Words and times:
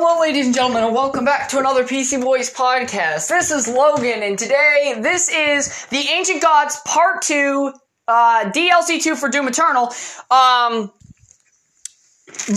Hello, 0.00 0.20
ladies 0.20 0.46
and 0.46 0.54
gentlemen, 0.54 0.84
and 0.84 0.94
welcome 0.94 1.24
back 1.24 1.48
to 1.48 1.58
another 1.58 1.82
PC 1.82 2.22
Boys 2.22 2.54
podcast. 2.54 3.26
This 3.28 3.50
is 3.50 3.66
Logan, 3.66 4.22
and 4.22 4.38
today 4.38 4.94
this 5.00 5.28
is 5.28 5.86
the 5.86 5.98
Ancient 5.98 6.40
Gods 6.40 6.80
Part 6.86 7.20
Two, 7.22 7.72
uh, 8.06 8.48
DLC 8.52 9.02
two 9.02 9.16
for 9.16 9.28
Doom 9.28 9.48
Eternal. 9.48 9.92
Um, 10.30 10.92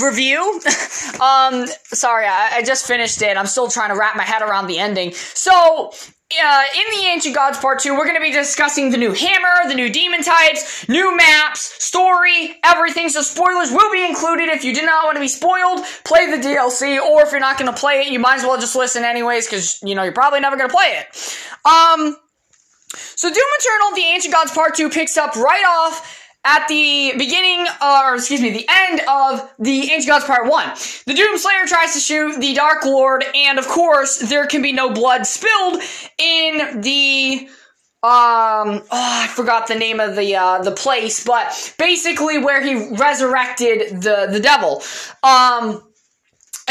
review. 0.04 0.40
um, 1.20 1.66
sorry, 1.86 2.28
I, 2.28 2.58
I 2.58 2.64
just 2.64 2.86
finished 2.86 3.24
it. 3.24 3.36
I'm 3.36 3.48
still 3.48 3.70
trying 3.70 3.90
to 3.90 4.00
wrap 4.00 4.16
my 4.16 4.24
head 4.24 4.44
around 4.44 4.68
the 4.68 4.78
ending. 4.78 5.12
So, 5.14 5.94
uh, 6.44 6.64
in 6.76 7.00
the 7.00 7.08
Ancient 7.08 7.36
Gods 7.36 7.58
Part 7.58 7.80
2, 7.80 7.94
we're 7.94 8.06
going 8.06 8.16
to 8.16 8.22
be 8.22 8.32
discussing 8.32 8.92
the 8.92 8.98
new 8.98 9.14
hammer, 9.14 9.68
the 9.68 9.76
new 9.76 9.90
demon 9.90 10.24
types, 10.24 10.88
new 10.88 11.16
maps, 11.16 11.62
story, 11.84 12.60
everything. 12.64 13.10
So 13.10 13.22
spoilers 13.22 13.72
will 13.72 13.92
be 13.92 14.06
included. 14.06 14.50
If 14.50 14.64
you 14.64 14.74
do 14.74 14.86
not 14.86 15.06
want 15.06 15.16
to 15.16 15.22
be 15.22 15.28
spoiled, 15.28 15.86
play 16.04 16.30
the 16.30 16.38
DLC. 16.38 17.02
Or 17.02 17.22
if 17.24 17.32
you're 17.32 17.40
not 17.40 17.58
going 17.58 17.74
to 17.74 17.80
play 17.80 18.02
it, 18.02 18.12
you 18.12 18.20
might 18.20 18.38
as 18.38 18.44
well 18.44 18.60
just 18.60 18.76
listen 18.76 19.04
anyways, 19.04 19.48
because, 19.48 19.82
you 19.84 19.96
know, 19.96 20.04
you're 20.04 20.14
probably 20.14 20.40
never 20.40 20.58
going 20.58 20.70
to 20.70 20.76
play 20.76 21.00
it. 21.00 21.08
Um, 21.66 22.18
so 22.96 23.30
Doom 23.30 23.44
Eternal, 23.60 23.96
the 23.96 24.04
Ancient 24.14 24.34
Gods 24.34 24.52
Part 24.52 24.76
2 24.76 24.90
picks 24.90 25.18
up 25.18 25.36
right 25.36 25.66
off 25.68 26.18
at 26.44 26.68
the 26.68 27.14
beginning, 27.18 27.68
or 27.82 28.16
excuse 28.16 28.42
me, 28.42 28.50
the 28.50 28.66
end 28.68 29.02
of 29.08 29.52
the 29.60 29.92
Ancient 29.92 30.08
Gods 30.08 30.26
Part 30.26 30.50
1. 30.50 30.70
The 31.06 31.14
Doom 31.14 31.38
Slayer 31.38 31.66
tries 31.68 31.94
to 31.94 32.00
shoot 32.00 32.40
the 32.40 32.54
Dark 32.54 32.84
Lord, 32.86 33.24
and 33.36 33.60
of 33.60 33.68
course, 33.68 34.18
there 34.18 34.48
can 34.48 34.62
be 34.62 34.72
no 34.72 34.92
blood 34.92 35.26
spilled 35.26 35.82
in 36.18 36.82
the 36.82 37.48
um 38.04 38.82
oh, 38.82 38.88
I 38.92 39.28
forgot 39.28 39.68
the 39.68 39.76
name 39.76 40.00
of 40.00 40.16
the 40.16 40.36
uh 40.36 40.64
the 40.64 40.72
place, 40.72 41.24
but 41.24 41.76
basically 41.78 42.40
where 42.40 42.60
he 42.60 42.96
resurrected 42.96 44.02
the 44.02 44.28
the 44.32 44.40
devil. 44.40 44.82
Um 45.22 45.84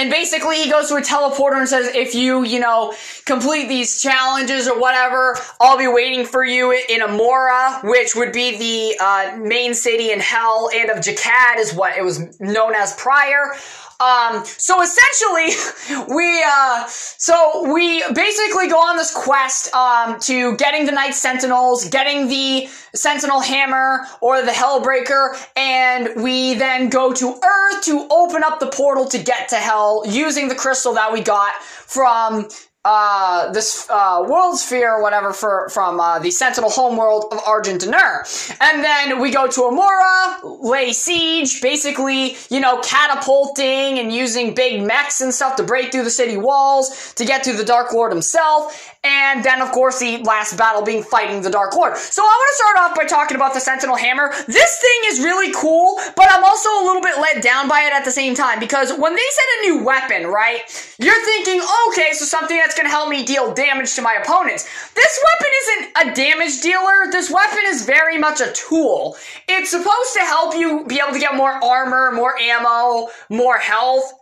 and 0.01 0.09
basically, 0.09 0.57
he 0.57 0.71
goes 0.71 0.89
to 0.89 0.95
a 0.95 1.03
teleporter 1.03 1.59
and 1.59 1.69
says, 1.69 1.95
if 1.95 2.15
you, 2.15 2.43
you 2.43 2.59
know, 2.59 2.95
complete 3.27 3.69
these 3.69 4.01
challenges 4.01 4.67
or 4.67 4.81
whatever, 4.81 5.37
I'll 5.61 5.77
be 5.77 5.89
waiting 5.89 6.25
for 6.25 6.43
you 6.43 6.73
in 6.73 7.03
Immora, 7.03 7.85
which 7.85 8.15
would 8.17 8.33
be 8.33 8.57
the 8.57 8.99
uh, 8.99 9.37
main 9.37 9.75
city 9.75 10.11
in 10.11 10.19
Hell, 10.21 10.71
and 10.75 10.89
of 10.89 11.05
Jekkad 11.05 11.59
is 11.59 11.75
what 11.75 11.99
it 11.99 12.03
was 12.03 12.41
known 12.41 12.75
as 12.75 12.95
prior. 12.97 13.53
Um, 14.01 14.45
so 14.45 14.83
essentially, 14.83 16.07
we, 16.15 16.43
uh, 16.47 16.87
so 16.89 17.73
we 17.73 18.03
basically 18.13 18.69
go 18.69 18.79
on 18.79 18.97
this 18.97 19.13
quest, 19.13 19.73
um, 19.75 20.19
to 20.21 20.57
getting 20.57 20.87
the 20.87 20.93
Night 20.93 21.15
Sentinels, 21.15 21.89
getting 21.89 22.29
the 22.29 22.69
Sentinel 22.95 23.41
Hammer 23.41 24.07
or 24.21 24.43
the 24.43 24.53
Hellbreaker, 24.53 25.37
and 25.57 26.23
we 26.23 26.55
then 26.55 26.89
go 26.89 27.13
to 27.13 27.29
Earth 27.29 27.85
to 27.85 28.07
open 28.11 28.43
up 28.43 28.59
the 28.61 28.69
portal 28.69 29.07
to 29.07 29.19
get 29.19 29.49
to 29.51 29.57
Hell 29.57 30.03
using 30.07 30.49
the 30.49 30.55
crystal 30.55 30.95
that 30.95 31.13
we 31.13 31.21
got 31.21 31.55
from 31.63 32.49
uh, 32.85 33.53
this 33.53 33.87
uh, 33.91 34.25
World 34.27 34.59
Spear 34.59 34.95
or 34.95 35.03
whatever 35.03 35.33
for 35.33 35.69
from 35.69 36.01
uh, 36.01 36.19
the 36.19 36.31
Sentinel 36.31 36.71
homeworld 36.71 37.27
of 37.31 37.39
Argent 37.47 37.83
D'Nur. 37.83 38.25
And 38.61 38.83
then 38.83 39.21
we 39.21 39.31
go 39.31 39.47
to 39.47 39.61
Immora, 39.61 40.63
lay 40.63 40.93
siege, 40.93 41.61
basically, 41.61 42.37
you 42.49 42.59
know, 42.59 42.81
catapulting 42.81 43.99
and 43.99 44.13
using 44.13 44.55
big 44.55 44.83
mechs 44.83 45.21
and 45.21 45.35
stuff 45.35 45.57
to 45.57 45.63
break 45.63 45.93
through 45.93 46.05
the 46.05 46.11
city 46.11 46.39
walls 46.39 47.13
to 47.15 47.27
get 47.27 47.45
to 47.45 47.53
the 47.53 47.65
Dark 47.65 47.93
Lord 47.93 48.13
himself. 48.13 48.97
And 49.03 49.43
then, 49.43 49.63
of 49.63 49.73
course, 49.73 49.99
the 49.99 50.19
last 50.19 50.59
battle 50.59 50.83
being 50.83 51.03
fighting 51.03 51.41
the 51.41 51.49
Dark 51.49 51.75
Lord. 51.75 51.97
So 51.97 52.23
I 52.23 52.27
want 52.27 52.49
to 52.51 52.57
start 52.63 52.77
off 52.79 52.97
by 52.97 53.05
talking 53.05 53.35
about 53.35 53.55
the 53.55 53.61
Sentinel 53.61 53.97
Hammer. 53.97 54.31
This 54.47 54.79
thing 54.79 55.01
is 55.11 55.21
really 55.21 55.55
cool, 55.55 55.99
but 56.17 56.31
I'm 56.31 56.45
also 56.45 56.69
a 56.69 56.85
little 56.85 57.01
bit 57.01 57.17
let 57.17 57.43
down 57.43 57.67
by 57.67 57.81
it 57.83 57.95
at 57.95 58.05
the 58.05 58.11
same 58.11 58.35
time 58.35 58.61
because 58.61 58.91
when 58.93 59.15
they 59.15 59.23
said 59.31 59.45
a 59.59 59.63
new 59.63 59.85
weapon, 59.85 60.27
right, 60.27 60.61
you're 60.99 61.25
thinking, 61.25 61.63
okay, 61.89 62.13
so 62.13 62.27
something 62.27 62.59
that's 62.59 62.75
going 62.75 62.85
to 62.85 62.91
help 62.91 63.09
me 63.09 63.25
deal 63.25 63.55
damage 63.55 63.95
to 63.95 64.03
my 64.03 64.21
opponents. 64.23 64.65
This 64.93 65.25
weapon 65.25 65.53
isn't 65.63 65.91
a 65.97 66.15
damage 66.15 66.61
dealer. 66.61 67.11
This 67.11 67.31
weapon 67.31 67.61
is 67.69 67.87
very 67.87 68.19
much 68.19 68.43
a 68.43 68.53
tool. 68.53 69.17
It's 69.49 69.71
supposed 69.71 70.13
to 70.15 70.21
help 70.21 70.55
you 70.55 70.85
be 70.87 71.01
able 71.03 71.15
to 71.15 71.21
get 71.21 71.35
more 71.37 71.53
armor, 71.65 72.13
more 72.13 72.39
ammo, 72.39 73.09
more 73.31 73.57
health 73.57 74.13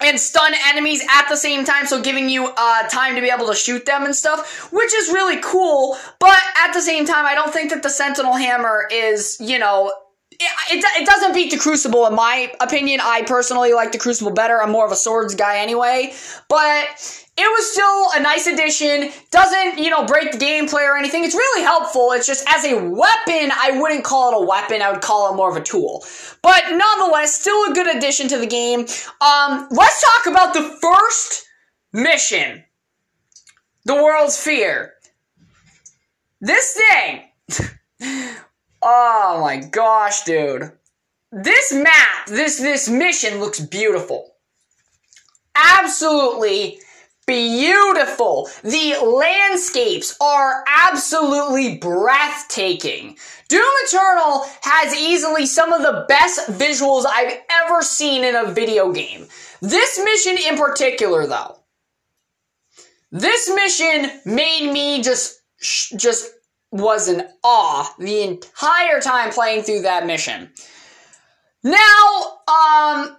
and 0.00 0.18
stun 0.18 0.52
enemies 0.66 1.02
at 1.10 1.28
the 1.28 1.36
same 1.36 1.64
time, 1.64 1.86
so 1.86 2.00
giving 2.00 2.28
you 2.28 2.52
uh, 2.56 2.88
time 2.88 3.14
to 3.14 3.20
be 3.20 3.30
able 3.30 3.46
to 3.46 3.54
shoot 3.54 3.84
them 3.84 4.04
and 4.04 4.14
stuff, 4.14 4.70
which 4.72 4.94
is 4.94 5.08
really 5.08 5.40
cool. 5.42 5.96
But 6.18 6.40
at 6.56 6.72
the 6.72 6.80
same 6.80 7.04
time, 7.04 7.26
I 7.26 7.34
don't 7.34 7.52
think 7.52 7.70
that 7.70 7.82
the 7.82 7.90
Sentinel 7.90 8.34
Hammer 8.34 8.88
is, 8.90 9.36
you 9.40 9.58
know, 9.58 9.92
it, 10.40 10.84
it, 11.00 11.06
doesn't 11.06 11.34
beat 11.34 11.50
the 11.50 11.58
Crucible 11.58 12.06
in 12.06 12.14
my 12.14 12.52
opinion. 12.60 13.00
I 13.02 13.22
personally 13.22 13.72
like 13.72 13.92
the 13.92 13.98
Crucible 13.98 14.32
better. 14.32 14.62
I'm 14.62 14.70
more 14.70 14.86
of 14.86 14.92
a 14.92 14.96
swords 14.96 15.34
guy 15.34 15.58
anyway. 15.58 16.14
But 16.48 17.26
it 17.36 17.42
was 17.42 17.72
still 17.72 18.10
a 18.14 18.22
nice 18.22 18.46
addition. 18.46 19.10
Doesn't, 19.30 19.78
you 19.78 19.90
know, 19.90 20.06
break 20.06 20.32
the 20.32 20.38
gameplay 20.38 20.86
or 20.86 20.96
anything. 20.96 21.24
It's 21.24 21.34
really 21.34 21.62
helpful. 21.62 22.12
It's 22.12 22.26
just 22.26 22.44
as 22.48 22.64
a 22.64 22.74
weapon, 22.74 23.50
I 23.56 23.78
wouldn't 23.80 24.04
call 24.04 24.32
it 24.32 24.42
a 24.42 24.46
weapon. 24.46 24.80
I 24.80 24.92
would 24.92 25.00
call 25.00 25.32
it 25.32 25.36
more 25.36 25.50
of 25.50 25.56
a 25.56 25.62
tool. 25.62 26.04
But 26.42 26.64
nonetheless, 26.70 27.40
still 27.40 27.70
a 27.70 27.74
good 27.74 27.96
addition 27.96 28.28
to 28.28 28.38
the 28.38 28.46
game. 28.46 28.80
Um, 29.20 29.68
let's 29.70 30.02
talk 30.02 30.26
about 30.26 30.54
the 30.54 30.62
first 30.80 31.46
mission. 31.92 32.64
The 33.84 33.94
World 33.94 34.30
Spear. 34.30 34.94
This 36.40 36.78
thing. 36.78 37.24
oh 38.82 39.38
my 39.40 39.58
gosh, 39.58 40.24
dude. 40.24 40.72
This 41.30 41.72
map, 41.72 42.26
this 42.26 42.58
this 42.58 42.88
mission 42.88 43.40
looks 43.40 43.60
beautiful. 43.60 44.34
Absolutely 45.54 46.80
beautiful. 47.26 48.48
The 48.62 48.96
landscapes 49.04 50.16
are 50.20 50.64
absolutely 50.66 51.76
breathtaking. 51.76 53.18
Doom 53.48 53.70
Eternal 53.84 54.46
has 54.62 54.94
easily 54.94 55.44
some 55.44 55.72
of 55.72 55.82
the 55.82 56.06
best 56.08 56.48
visuals 56.50 57.04
I've 57.06 57.38
ever 57.50 57.82
seen 57.82 58.24
in 58.24 58.34
a 58.34 58.50
video 58.50 58.92
game. 58.92 59.26
This 59.60 60.00
mission 60.02 60.38
in 60.50 60.58
particular, 60.58 61.26
though, 61.26 61.58
this 63.12 63.50
mission 63.54 64.10
made 64.24 64.72
me 64.72 65.02
just, 65.02 65.40
just 65.96 66.30
was 66.70 67.08
in 67.08 67.26
awe 67.42 67.94
the 67.98 68.22
entire 68.22 69.00
time 69.00 69.30
playing 69.30 69.62
through 69.62 69.82
that 69.82 70.06
mission. 70.06 70.50
Now, 71.64 72.38
um, 72.46 73.16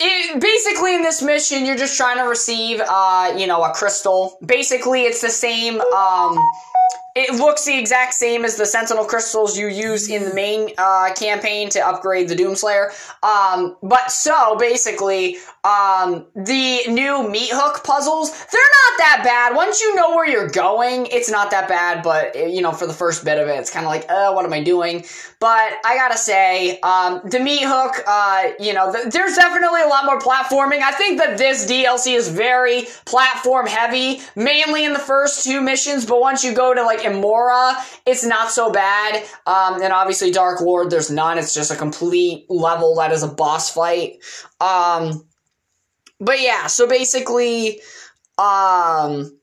it, 0.00 0.40
basically, 0.40 0.94
in 0.94 1.02
this 1.02 1.22
mission, 1.22 1.64
you're 1.66 1.76
just 1.76 1.96
trying 1.96 2.18
to 2.18 2.24
receive, 2.24 2.80
uh, 2.80 3.34
you 3.36 3.46
know, 3.46 3.62
a 3.62 3.72
crystal. 3.72 4.38
Basically, 4.44 5.02
it's 5.02 5.20
the 5.20 5.30
same, 5.30 5.80
um, 5.80 6.38
it 7.16 7.34
looks 7.34 7.64
the 7.64 7.76
exact 7.76 8.14
same 8.14 8.44
as 8.44 8.56
the 8.56 8.66
Sentinel 8.66 9.04
crystals 9.04 9.58
you 9.58 9.66
use 9.66 10.08
in 10.08 10.24
the 10.24 10.34
main 10.34 10.70
uh, 10.78 11.12
campaign 11.14 11.68
to 11.70 11.86
upgrade 11.86 12.28
the 12.28 12.36
Doomslayer. 12.36 12.90
Um, 13.22 13.76
but 13.82 14.10
so 14.10 14.56
basically, 14.56 15.36
um, 15.64 16.26
the 16.36 16.82
new 16.88 17.28
meat 17.28 17.50
hook 17.52 17.82
puzzles, 17.84 18.30
they're 18.30 18.60
not 18.60 18.98
that 18.98 19.22
bad. 19.24 19.56
Once 19.56 19.80
you 19.80 19.94
know 19.94 20.14
where 20.14 20.26
you're 20.26 20.48
going, 20.48 21.06
it's 21.06 21.30
not 21.30 21.50
that 21.50 21.68
bad. 21.68 22.02
But 22.02 22.34
you 22.36 22.62
know, 22.62 22.72
for 22.72 22.86
the 22.86 22.92
first 22.92 23.24
bit 23.24 23.38
of 23.38 23.48
it, 23.48 23.58
it's 23.58 23.70
kind 23.70 23.84
of 23.84 23.90
like, 23.90 24.06
uh, 24.08 24.32
what 24.32 24.44
am 24.44 24.52
I 24.52 24.62
doing? 24.62 25.04
But 25.40 25.72
I 25.84 25.96
gotta 25.96 26.18
say, 26.18 26.78
um, 26.80 27.22
the 27.24 27.40
meat 27.40 27.62
hook, 27.64 28.02
uh, 28.06 28.50
you 28.60 28.72
know, 28.72 28.92
th- 28.92 29.12
there's 29.12 29.36
definitely 29.36 29.82
a 29.82 29.86
lot 29.86 30.04
more 30.04 30.18
platforming. 30.18 30.80
I 30.82 30.92
think 30.92 31.18
that 31.18 31.38
this 31.38 31.68
DLC 31.70 32.14
is 32.14 32.28
very 32.28 32.86
platform 33.04 33.66
heavy, 33.66 34.20
mainly 34.36 34.84
in 34.84 34.92
the 34.92 34.98
first 34.98 35.44
two 35.44 35.60
missions. 35.60 36.06
But 36.06 36.20
once 36.20 36.44
you 36.44 36.54
go 36.54 36.72
to 36.74 36.82
like 36.82 36.99
Immora, 37.02 37.74
it's 38.06 38.24
not 38.24 38.50
so 38.50 38.70
bad. 38.70 39.24
Um, 39.46 39.82
and 39.82 39.92
obviously 39.92 40.30
Dark 40.30 40.60
Lord, 40.60 40.90
there's 40.90 41.10
none. 41.10 41.38
It's 41.38 41.54
just 41.54 41.70
a 41.70 41.76
complete 41.76 42.46
level 42.48 42.96
that 42.96 43.12
is 43.12 43.22
a 43.22 43.28
boss 43.28 43.72
fight. 43.72 44.18
Um, 44.60 45.26
but 46.20 46.40
yeah, 46.40 46.66
so 46.66 46.86
basically, 46.86 47.80
um, 48.38 49.38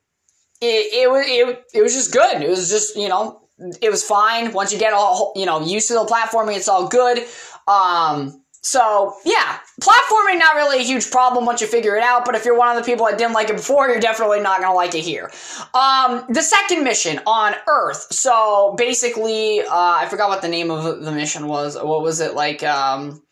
it, 0.62 0.94
it 0.94 1.12
was 1.12 1.26
it, 1.28 1.64
it 1.74 1.82
was 1.82 1.94
just 1.94 2.12
good. 2.12 2.42
It 2.42 2.50
was 2.50 2.70
just 2.70 2.96
you 2.96 3.10
know 3.10 3.48
it 3.82 3.90
was 3.90 4.04
fine. 4.04 4.54
Once 4.54 4.72
you 4.72 4.80
get 4.80 4.94
all 4.94 5.34
you 5.36 5.46
know 5.46 5.66
used 5.66 5.88
to 5.90 5.96
the 5.96 6.06
platforming, 6.06 6.56
it's 6.56 6.68
all 6.68 6.88
good. 6.88 7.26
Um, 7.68 8.44
so 8.68 9.16
yeah, 9.24 9.60
platforming 9.82 10.40
not 10.40 10.56
really 10.56 10.80
a 10.80 10.84
huge 10.84 11.10
problem 11.10 11.46
once 11.46 11.62
you 11.62 11.68
figure 11.68 11.96
it 11.96 12.04
out. 12.04 12.26
But 12.26 12.36
if 12.36 12.44
you're 12.44 12.58
one 12.58 12.76
of 12.76 12.76
the 12.76 12.84
people 12.84 13.06
that 13.06 13.18
didn't 13.18 13.32
like 13.32 13.50
it 13.50 13.56
before, 13.56 13.88
you're 13.88 14.02
definitely 14.02 14.42
not 14.42 14.60
gonna 14.60 14.74
like 14.76 14.94
it 14.94 15.06
here. 15.06 15.32
Um, 15.74 16.26
the 16.28 16.42
second 16.42 16.84
mission 16.84 17.22
on 17.26 17.56
Earth. 17.70 18.08
So 18.12 18.76
basically, 18.78 19.62
uh, 19.62 19.70
I 19.72 20.08
forgot 20.10 20.28
what 20.28 20.42
the 20.42 20.50
name 20.50 20.70
of 20.70 21.02
the 21.02 21.14
mission 21.14 21.48
was. 21.48 21.76
What 21.76 22.02
was 22.02 22.20
it 22.20 22.34
like? 22.34 22.62
Um, 22.62 23.24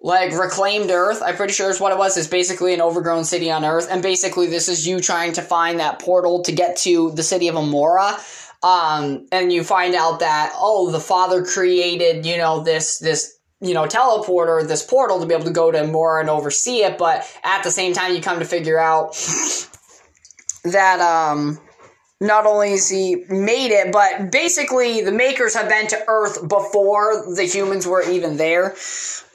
like 0.00 0.32
reclaimed 0.32 0.90
Earth. 0.90 1.22
I'm 1.22 1.36
pretty 1.36 1.52
sure 1.52 1.68
is 1.68 1.80
what 1.80 1.92
it 1.92 1.98
was. 1.98 2.16
It's 2.16 2.26
basically 2.26 2.72
an 2.72 2.80
overgrown 2.80 3.24
city 3.24 3.50
on 3.50 3.66
Earth, 3.66 3.88
and 3.90 4.02
basically 4.02 4.46
this 4.46 4.68
is 4.68 4.86
you 4.86 5.00
trying 5.00 5.34
to 5.34 5.42
find 5.42 5.80
that 5.80 5.98
portal 5.98 6.42
to 6.44 6.52
get 6.52 6.76
to 6.78 7.10
the 7.12 7.22
city 7.22 7.48
of 7.48 7.54
Immora. 7.54 8.18
Um, 8.62 9.26
and 9.30 9.52
you 9.52 9.62
find 9.62 9.94
out 9.94 10.20
that 10.20 10.52
oh, 10.54 10.90
the 10.90 11.00
father 11.00 11.44
created 11.44 12.24
you 12.24 12.38
know 12.38 12.60
this 12.60 12.98
this 12.98 13.35
you 13.60 13.74
know, 13.74 13.86
teleporter, 13.86 14.66
this 14.66 14.84
portal 14.84 15.20
to 15.20 15.26
be 15.26 15.34
able 15.34 15.44
to 15.44 15.50
go 15.50 15.70
to 15.70 15.86
Mora 15.86 16.20
and 16.20 16.30
oversee 16.30 16.82
it, 16.82 16.98
but 16.98 17.26
at 17.42 17.62
the 17.62 17.70
same 17.70 17.92
time, 17.92 18.14
you 18.14 18.20
come 18.20 18.38
to 18.38 18.44
figure 18.44 18.78
out 18.78 19.14
that, 20.64 21.00
um, 21.00 21.58
not 22.20 22.46
only 22.46 22.72
is 22.72 22.88
he 22.88 23.24
made 23.28 23.72
it, 23.72 23.92
but 23.92 24.32
basically 24.32 25.02
the 25.02 25.12
makers 25.12 25.54
have 25.54 25.68
been 25.68 25.86
to 25.88 26.02
Earth 26.08 26.48
before 26.48 27.34
the 27.34 27.44
humans 27.44 27.86
were 27.86 28.02
even 28.02 28.38
there. 28.38 28.74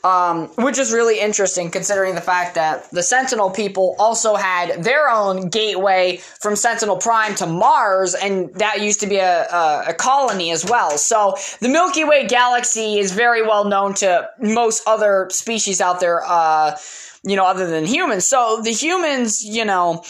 Um, 0.03 0.47
which 0.55 0.79
is 0.79 0.91
really 0.91 1.19
interesting 1.19 1.69
considering 1.69 2.15
the 2.15 2.21
fact 2.21 2.55
that 2.55 2.89
the 2.89 3.03
Sentinel 3.03 3.51
people 3.51 3.95
also 3.99 4.35
had 4.35 4.83
their 4.83 5.07
own 5.09 5.49
gateway 5.49 6.17
from 6.39 6.55
Sentinel 6.55 6.97
Prime 6.97 7.35
to 7.35 7.45
Mars, 7.45 8.15
and 8.15 8.51
that 8.55 8.81
used 8.81 9.01
to 9.01 9.07
be 9.07 9.17
a, 9.17 9.45
a, 9.45 9.83
a 9.89 9.93
colony 9.93 10.49
as 10.49 10.65
well. 10.65 10.97
So 10.97 11.35
the 11.59 11.69
Milky 11.69 12.03
Way 12.03 12.25
galaxy 12.25 12.97
is 12.97 13.11
very 13.11 13.43
well 13.43 13.65
known 13.65 13.93
to 13.95 14.27
most 14.39 14.81
other 14.87 15.27
species 15.29 15.79
out 15.79 15.99
there, 15.99 16.23
uh, 16.25 16.79
you 17.21 17.35
know, 17.35 17.45
other 17.45 17.67
than 17.67 17.85
humans. 17.85 18.27
So 18.27 18.59
the 18.63 18.71
humans, 18.71 19.45
you 19.45 19.65
know, 19.65 20.03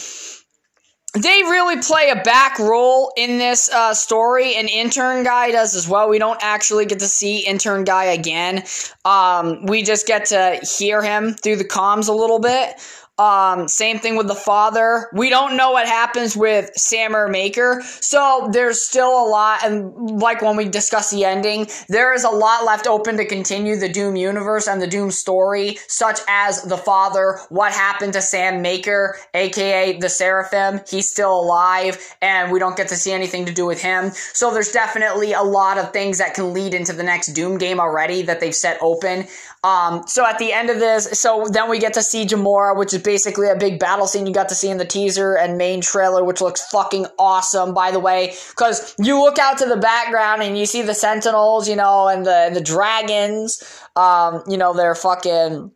they 1.14 1.42
really 1.42 1.82
play 1.82 2.08
a 2.08 2.22
back 2.22 2.58
role 2.58 3.12
in 3.16 3.36
this 3.36 3.70
uh, 3.70 3.92
story, 3.92 4.54
and 4.54 4.68
Intern 4.68 5.24
Guy 5.24 5.50
does 5.50 5.74
as 5.74 5.86
well. 5.86 6.08
We 6.08 6.18
don't 6.18 6.38
actually 6.42 6.86
get 6.86 7.00
to 7.00 7.06
see 7.06 7.46
Intern 7.46 7.84
Guy 7.84 8.04
again. 8.04 8.64
Um, 9.04 9.66
we 9.66 9.82
just 9.82 10.06
get 10.06 10.26
to 10.26 10.58
hear 10.62 11.02
him 11.02 11.34
through 11.34 11.56
the 11.56 11.64
comms 11.64 12.08
a 12.08 12.12
little 12.12 12.38
bit. 12.38 12.76
Um, 13.22 13.68
same 13.68 14.00
thing 14.00 14.16
with 14.16 14.26
the 14.26 14.34
father. 14.34 15.08
We 15.12 15.30
don't 15.30 15.56
know 15.56 15.70
what 15.70 15.86
happens 15.86 16.36
with 16.36 16.72
Samur 16.74 17.28
Maker, 17.28 17.80
so 18.00 18.48
there's 18.50 18.82
still 18.82 19.10
a 19.10 19.26
lot. 19.28 19.62
And 19.62 19.94
like 20.20 20.42
when 20.42 20.56
we 20.56 20.68
discuss 20.68 21.10
the 21.10 21.24
ending, 21.24 21.68
there 21.88 22.12
is 22.14 22.24
a 22.24 22.30
lot 22.30 22.64
left 22.64 22.88
open 22.88 23.16
to 23.18 23.24
continue 23.24 23.76
the 23.76 23.88
Doom 23.88 24.16
universe 24.16 24.66
and 24.66 24.82
the 24.82 24.88
Doom 24.88 25.12
story, 25.12 25.78
such 25.86 26.18
as 26.26 26.62
the 26.62 26.76
father, 26.76 27.38
what 27.48 27.70
happened 27.70 28.14
to 28.14 28.22
Sam 28.22 28.60
Maker, 28.60 29.16
aka 29.34 29.96
the 30.00 30.08
Seraphim. 30.08 30.80
He's 30.90 31.08
still 31.08 31.32
alive, 31.32 32.16
and 32.20 32.50
we 32.50 32.58
don't 32.58 32.76
get 32.76 32.88
to 32.88 32.96
see 32.96 33.12
anything 33.12 33.46
to 33.46 33.52
do 33.52 33.66
with 33.66 33.80
him. 33.80 34.10
So 34.32 34.52
there's 34.52 34.72
definitely 34.72 35.32
a 35.32 35.42
lot 35.42 35.78
of 35.78 35.92
things 35.92 36.18
that 36.18 36.34
can 36.34 36.52
lead 36.52 36.74
into 36.74 36.92
the 36.92 37.04
next 37.04 37.28
Doom 37.34 37.58
game 37.58 37.78
already 37.78 38.22
that 38.22 38.40
they've 38.40 38.52
set 38.52 38.78
open. 38.80 39.28
Um, 39.64 40.08
so 40.08 40.26
at 40.26 40.38
the 40.38 40.52
end 40.52 40.70
of 40.70 40.80
this, 40.80 41.20
so 41.20 41.46
then 41.48 41.70
we 41.70 41.78
get 41.78 41.94
to 41.94 42.02
see 42.02 42.26
Gamora, 42.26 42.76
which 42.76 42.92
is 42.92 43.00
basically 43.12 43.50
a 43.50 43.56
big 43.56 43.78
battle 43.78 44.06
scene 44.06 44.26
you 44.26 44.32
got 44.32 44.48
to 44.48 44.54
see 44.54 44.70
in 44.70 44.78
the 44.78 44.86
teaser 44.86 45.34
and 45.36 45.58
main 45.58 45.82
trailer, 45.82 46.24
which 46.24 46.40
looks 46.40 46.66
fucking 46.70 47.04
awesome, 47.18 47.74
by 47.74 47.90
the 47.90 48.00
way. 48.00 48.34
Because 48.48 48.94
you 48.98 49.20
look 49.20 49.38
out 49.38 49.58
to 49.58 49.66
the 49.66 49.76
background 49.76 50.42
and 50.42 50.56
you 50.56 50.64
see 50.64 50.80
the 50.80 50.94
Sentinels, 50.94 51.68
you 51.68 51.76
know, 51.76 52.08
and 52.08 52.24
the 52.24 52.50
the 52.54 52.62
dragons. 52.62 53.62
Um, 53.96 54.42
you 54.48 54.56
know, 54.56 54.72
they're 54.72 54.94
fucking 54.94 55.70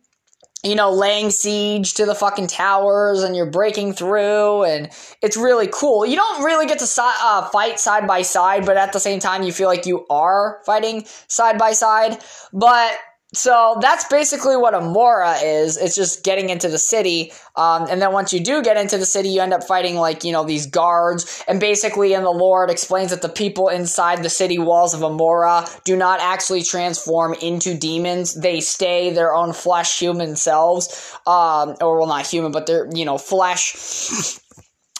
you 0.63 0.73
know, 0.73 0.91
laying 0.91 1.29
siege 1.29 1.93
to 1.93 2.05
the 2.07 2.15
fucking 2.15 2.47
towers 2.47 3.21
and 3.21 3.35
you're 3.35 3.51
breaking 3.51 3.93
through 3.93 4.63
and 4.63 4.89
it's 5.21 5.37
really 5.37 5.69
cool. 5.71 6.03
You 6.03 6.15
don't 6.15 6.43
really 6.43 6.65
get 6.65 6.79
to 6.79 6.87
uh, 6.99 7.47
fight 7.49 7.79
side 7.79 8.07
by 8.07 8.23
side, 8.23 8.65
but 8.65 8.75
at 8.75 8.91
the 8.91 8.99
same 8.99 9.19
time, 9.19 9.43
you 9.43 9.51
feel 9.51 9.67
like 9.67 9.85
you 9.85 10.07
are 10.09 10.59
fighting 10.65 11.05
side 11.27 11.59
by 11.59 11.73
side. 11.73 12.17
But 12.51 12.97
so 13.37 13.77
that's 13.79 14.05
basically 14.05 14.57
what 14.57 14.73
a 14.73 14.81
Mora 14.81 15.35
is. 15.43 15.77
It's 15.77 15.95
just 15.95 16.23
getting 16.23 16.49
into 16.49 16.69
the 16.69 16.79
city. 16.79 17.31
Um, 17.55 17.85
and 17.87 18.01
then 18.01 18.11
once 18.11 18.33
you 18.33 18.39
do 18.39 18.63
get 18.63 18.77
into 18.77 18.97
the 18.97 19.05
city, 19.05 19.29
you 19.29 19.41
end 19.41 19.53
up 19.53 19.63
fighting 19.63 19.95
like, 19.95 20.23
you 20.23 20.31
know, 20.31 20.43
these 20.43 20.65
guards. 20.65 21.43
And 21.47 21.59
basically 21.59 22.13
in 22.13 22.23
the 22.23 22.31
lore, 22.31 22.65
it 22.65 22.71
explains 22.71 23.11
that 23.11 23.21
the 23.21 23.29
people 23.29 23.69
inside 23.69 24.23
the 24.23 24.29
city 24.29 24.57
walls 24.57 24.95
of 24.95 25.01
Immora 25.01 25.83
do 25.83 25.95
not 25.95 26.19
actually 26.19 26.63
transform 26.63 27.35
into 27.35 27.77
demons. 27.77 28.33
They 28.33 28.59
stay 28.59 29.11
their 29.11 29.35
own 29.35 29.53
flesh 29.53 29.99
human 29.99 30.35
selves. 30.35 31.15
Um, 31.27 31.75
or 31.79 31.99
well, 31.99 32.07
not 32.07 32.25
human, 32.25 32.51
but 32.51 32.65
they're, 32.65 32.89
you 32.91 33.05
know, 33.05 33.19
flesh 33.19 33.75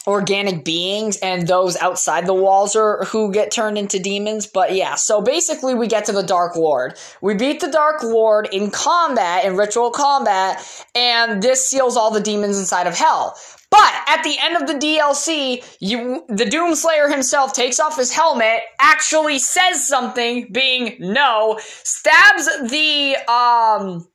organic 0.08 0.64
beings 0.64 1.18
and 1.18 1.46
those 1.46 1.76
outside 1.76 2.26
the 2.26 2.34
walls 2.34 2.74
are 2.74 3.04
who 3.04 3.30
get 3.30 3.50
turned 3.50 3.76
into 3.76 3.98
demons. 3.98 4.46
But 4.46 4.74
yeah, 4.74 4.94
so 4.94 5.20
basically 5.20 5.74
we 5.74 5.86
get 5.86 6.06
to 6.06 6.12
the 6.12 6.22
Dark 6.22 6.56
Lord. 6.56 6.98
We 7.20 7.34
beat 7.34 7.60
the 7.60 7.70
Dark 7.70 8.02
Lord 8.02 8.48
in 8.50 8.70
combat, 8.70 9.44
in 9.44 9.56
ritual 9.56 9.90
combat, 9.90 10.64
and 10.94 11.42
this 11.42 11.68
seals 11.68 11.96
all 11.96 12.10
the 12.10 12.22
demons 12.22 12.58
inside 12.58 12.86
of 12.86 12.96
hell. 12.96 13.36
But 13.70 13.92
at 14.06 14.22
the 14.22 14.36
end 14.40 14.56
of 14.56 14.66
the 14.66 14.86
DLC, 14.86 15.62
you, 15.78 16.24
the 16.28 16.46
Doomslayer 16.46 17.12
himself 17.12 17.52
takes 17.52 17.78
off 17.78 17.98
his 17.98 18.10
helmet, 18.10 18.60
actually 18.80 19.38
says 19.38 19.86
something, 19.86 20.50
being 20.50 20.96
no, 21.00 21.60
stabs 21.60 22.46
the, 22.70 23.14
um, 23.30 24.08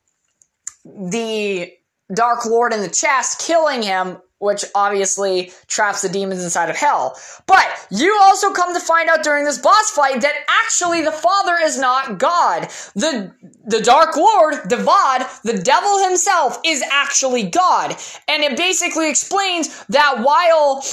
the 0.84 1.72
Dark 2.14 2.46
Lord 2.46 2.74
in 2.74 2.82
the 2.82 2.90
chest, 2.90 3.40
killing 3.40 3.82
him, 3.82 4.18
which 4.40 4.66
obviously 4.76 5.52
traps 5.68 6.02
the 6.02 6.10
demons 6.10 6.44
inside 6.44 6.70
of 6.70 6.76
hell. 6.76 7.18
But 7.48 7.66
you 7.90 8.18
also 8.22 8.52
come 8.52 8.74
to 8.74 8.80
find 8.80 9.10
out 9.10 9.24
during 9.24 9.46
this 9.46 9.58
boss 9.58 9.90
fight 9.92 10.22
that 10.22 10.36
actually 10.64 11.02
the 11.02 11.14
Father 11.14 11.56
is 11.62 11.80
not 11.80 12.18
God. 12.20 12.68
The 12.94 13.34
the 13.66 13.82
Dark 13.82 14.18
Lord, 14.18 14.56
Davoth, 14.66 15.42
the 15.44 15.58
devil 15.58 16.04
himself, 16.04 16.60
is 16.66 16.84
actually 16.92 17.44
God. 17.44 17.96
And 18.28 18.44
it 18.44 18.58
basically 18.58 19.10
explains 19.10 19.86
that 19.86 20.20
while 20.20 20.84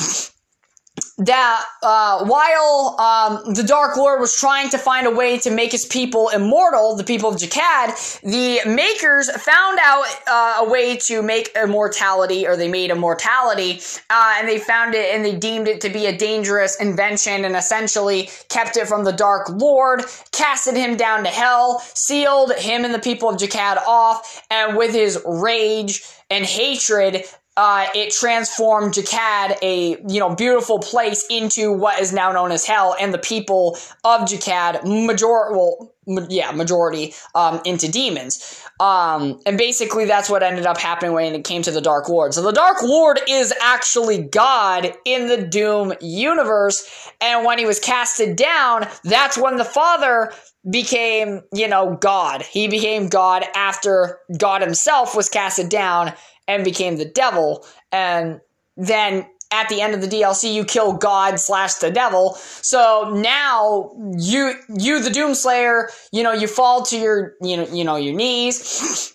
that 1.19 1.65
uh, 1.83 2.25
while 2.25 2.97
um, 2.99 3.55
the 3.55 3.63
Dark 3.63 3.97
Lord 3.97 4.21
was 4.21 4.39
trying 4.39 4.69
to 4.71 4.79
find 4.79 5.07
a 5.07 5.11
way 5.11 5.39
to 5.39 5.51
make 5.51 5.73
his 5.73 5.85
people 5.85 6.29
immortal, 6.31 6.97
the 6.97 7.05
people 7.05 7.31
of 7.31 7.37
Jekkad, 7.37 8.21
the 8.23 8.61
Makers 8.69 9.31
found 9.43 9.79
out 9.83 10.05
uh, 10.27 10.65
a 10.65 10.71
way 10.71 10.97
to 10.97 11.23
make 11.23 11.51
immortality, 11.55 12.47
or 12.47 12.57
they 12.57 12.69
made 12.69 12.91
immortality, 12.91 13.81
uh, 14.09 14.37
and 14.39 14.49
they 14.49 14.59
found 14.59 14.95
it 14.95 15.15
and 15.15 15.25
they 15.25 15.37
deemed 15.37 15.69
it 15.69 15.81
to 15.83 15.89
be 15.89 16.07
a 16.07 16.17
dangerous 16.17 16.81
invention 16.81 17.45
and 17.45 17.57
essentially 17.57 18.31
kept 18.49 18.77
it 18.77 18.87
from 18.87 19.05
the 19.05 19.13
Dark 19.13 19.49
Lord, 19.51 20.05
casted 20.33 20.77
him 20.77 20.97
down 20.97 21.25
to 21.25 21.31
hell, 21.31 21.81
sealed 21.95 22.53
him 22.55 22.85
and 22.85 22.95
the 22.95 22.99
people 22.99 23.29
of 23.29 23.37
Jekkad 23.37 23.77
off, 23.87 24.43
and 24.51 24.77
with 24.77 24.93
his 24.93 25.19
rage 25.27 26.03
and 26.31 26.45
hatred, 26.45 27.25
uh, 27.61 27.89
it 27.95 28.11
transformed 28.11 28.95
Jekkad, 28.95 29.59
a 29.61 29.99
you 30.09 30.19
know 30.19 30.35
beautiful 30.35 30.79
place, 30.79 31.27
into 31.29 31.71
what 31.71 32.01
is 32.01 32.11
now 32.11 32.33
known 32.33 32.53
as 32.53 32.65
hell, 32.65 32.97
and 32.99 33.13
the 33.13 33.19
people 33.19 33.77
of 34.03 34.23
Jekkad, 34.23 34.83
major 34.85 35.27
well, 35.27 35.93
ma- 36.07 36.25
yeah, 36.31 36.53
majority 36.53 37.13
um, 37.35 37.61
into 37.67 37.91
demons. 37.91 38.65
Um, 38.81 39.43
and 39.45 39.59
basically, 39.59 40.07
that's 40.07 40.31
what 40.31 40.43
ended 40.43 40.65
up 40.65 40.79
happening 40.79 41.13
when 41.13 41.35
it 41.35 41.45
came 41.45 41.61
to 41.61 41.71
the 41.71 41.83
Dark 41.83 42.09
Lord. 42.09 42.33
So 42.33 42.41
the 42.41 42.51
Dark 42.51 42.83
Lord 42.83 43.21
is 43.29 43.53
actually 43.61 44.23
God 44.23 44.95
in 45.05 45.29
the 45.29 45.43
Doom 45.47 45.93
universe, 46.01 46.89
and 47.21 47.45
when 47.45 47.59
he 47.59 47.67
was 47.67 47.79
casted 47.79 48.37
down, 48.37 48.89
that's 49.05 49.37
when 49.37 49.57
the 49.57 49.67
Father 49.67 50.33
became, 50.71 51.43
you 51.53 51.69
know, 51.69 51.99
God. 52.01 52.41
He 52.41 52.69
became 52.69 53.09
God 53.09 53.45
after 53.55 54.19
God 54.39 54.63
himself 54.63 55.15
was 55.15 55.29
casted 55.29 55.69
down 55.69 56.15
and 56.51 56.65
became 56.65 56.97
the 56.97 57.05
devil. 57.05 57.65
And 57.93 58.41
then 58.77 59.25
at 59.53 59.69
the 59.69 59.81
end 59.81 59.95
of 59.95 60.01
the 60.01 60.09
DLC, 60.09 60.53
you 60.53 60.65
kill 60.65 60.95
God 60.95 61.39
slash 61.39 61.75
the 61.75 61.93
devil. 61.93 62.35
So 62.35 63.13
now 63.15 63.93
you, 64.17 64.55
you, 64.69 65.01
the 65.01 65.11
Doomslayer, 65.11 65.89
you 66.13 66.25
know, 66.25 66.33
you 66.33 66.49
fall 66.49 66.83
to 66.87 66.99
your, 66.99 67.35
you 67.41 67.57
know, 67.57 67.67
you 67.69 67.85
know, 67.85 67.97
your 67.97 68.15
knees 68.15 69.15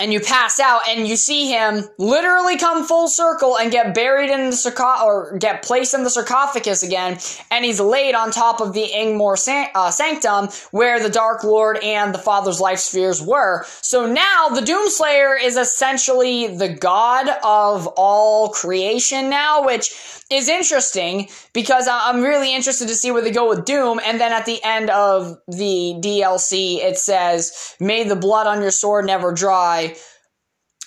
and 0.00 0.12
you 0.12 0.20
pass 0.20 0.58
out 0.58 0.80
and 0.88 1.06
you 1.06 1.16
see 1.16 1.48
him 1.48 1.84
literally 1.98 2.58
come 2.58 2.84
full 2.84 3.08
circle 3.08 3.56
and 3.56 3.70
get 3.70 3.94
buried 3.94 4.30
in 4.30 4.50
the 4.50 4.56
sarcophagus 4.56 5.04
or 5.04 5.38
get 5.38 5.62
placed 5.62 5.94
in 5.94 6.02
the 6.02 6.10
sarcophagus 6.10 6.82
again 6.82 7.18
and 7.50 7.64
he's 7.64 7.78
laid 7.78 8.14
on 8.14 8.30
top 8.30 8.60
of 8.60 8.72
the 8.72 8.84
Ingmar 8.94 9.38
san- 9.38 9.68
uh, 9.74 9.90
sanctum 9.90 10.48
where 10.72 11.00
the 11.00 11.08
dark 11.08 11.44
lord 11.44 11.78
and 11.84 12.12
the 12.12 12.18
father's 12.18 12.60
life 12.60 12.80
spheres 12.80 13.22
were 13.22 13.64
so 13.80 14.10
now 14.10 14.48
the 14.48 14.60
doomslayer 14.60 15.40
is 15.40 15.56
essentially 15.56 16.48
the 16.56 16.68
god 16.68 17.28
of 17.44 17.86
all 17.96 18.48
creation 18.48 19.30
now 19.30 19.64
which 19.64 19.90
is 20.28 20.48
interesting 20.48 21.28
because 21.52 21.86
I'm 21.88 22.20
really 22.20 22.54
interested 22.54 22.88
to 22.88 22.94
see 22.96 23.12
where 23.12 23.22
they 23.22 23.30
go 23.30 23.48
with 23.48 23.64
Doom. 23.64 24.00
And 24.04 24.20
then 24.20 24.32
at 24.32 24.44
the 24.44 24.62
end 24.64 24.90
of 24.90 25.38
the 25.46 25.94
DLC, 26.00 26.78
it 26.78 26.98
says, 26.98 27.76
May 27.78 28.02
the 28.02 28.16
blood 28.16 28.48
on 28.48 28.60
your 28.60 28.72
sword 28.72 29.06
never 29.06 29.32
dry. 29.32 29.75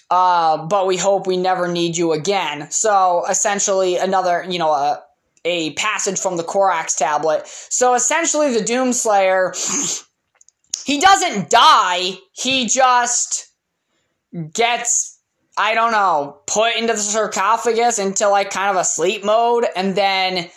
Uh, 0.09 0.65
but 0.65 0.87
we 0.87 0.97
hope 0.97 1.27
we 1.27 1.37
never 1.37 1.67
need 1.67 1.95
you 1.95 2.13
again. 2.13 2.69
So 2.71 3.25
essentially, 3.29 3.97
another, 3.97 4.45
you 4.49 4.57
know, 4.57 4.71
a, 4.71 5.03
a 5.45 5.73
passage 5.73 6.19
from 6.19 6.37
the 6.37 6.43
Corrax 6.43 6.95
tablet. 6.95 7.43
So 7.45 7.93
essentially, 7.93 8.51
the 8.53 8.63
Doomslayer, 8.63 9.53
he 10.85 10.99
doesn't 10.99 11.49
die, 11.49 12.17
he 12.33 12.65
just 12.65 13.51
gets 14.53 15.19
I 15.59 15.73
don't 15.73 15.91
know, 15.91 16.37
put 16.47 16.77
into 16.77 16.93
the 16.93 16.99
sarcophagus 16.99 17.99
into 17.99 18.29
like 18.29 18.49
kind 18.49 18.69
of 18.69 18.81
a 18.81 18.85
sleep 18.85 19.25
mode, 19.25 19.65
and 19.75 19.93
then 19.93 20.49